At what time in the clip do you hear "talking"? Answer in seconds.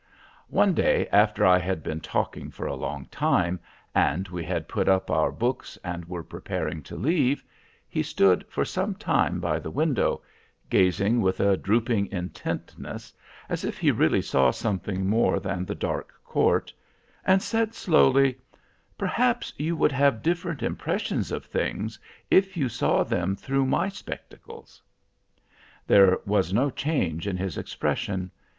1.99-2.49